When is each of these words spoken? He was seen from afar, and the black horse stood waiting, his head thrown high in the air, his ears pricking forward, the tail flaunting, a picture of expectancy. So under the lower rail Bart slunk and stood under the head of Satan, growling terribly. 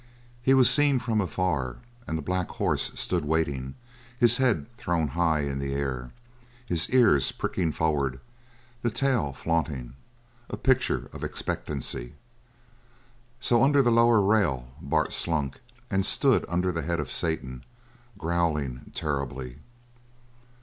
He 0.41 0.55
was 0.55 0.67
seen 0.67 0.97
from 0.97 1.21
afar, 1.21 1.75
and 2.07 2.17
the 2.17 2.23
black 2.23 2.49
horse 2.49 2.91
stood 2.99 3.23
waiting, 3.23 3.75
his 4.17 4.37
head 4.37 4.65
thrown 4.75 5.09
high 5.09 5.41
in 5.41 5.59
the 5.59 5.75
air, 5.75 6.09
his 6.65 6.89
ears 6.89 7.31
pricking 7.31 7.71
forward, 7.71 8.19
the 8.81 8.89
tail 8.89 9.31
flaunting, 9.31 9.93
a 10.49 10.57
picture 10.57 11.07
of 11.13 11.23
expectancy. 11.23 12.15
So 13.39 13.63
under 13.63 13.83
the 13.83 13.91
lower 13.91 14.21
rail 14.21 14.69
Bart 14.81 15.13
slunk 15.13 15.59
and 15.91 16.03
stood 16.03 16.45
under 16.49 16.71
the 16.71 16.81
head 16.81 16.99
of 16.99 17.11
Satan, 17.11 17.63
growling 18.17 18.89
terribly. 18.95 19.59